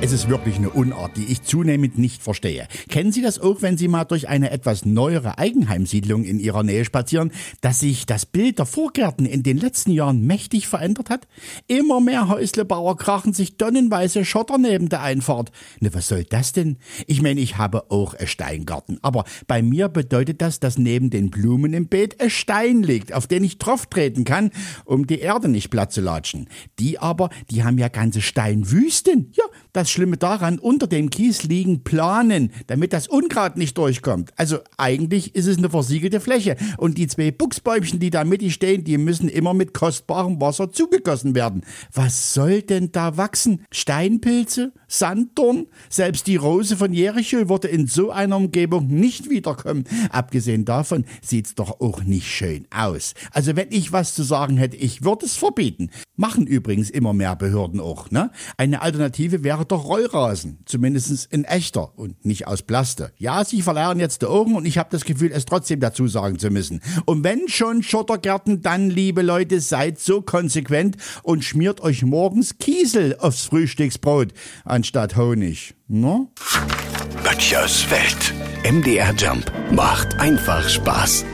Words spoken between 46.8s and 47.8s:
Jericho würde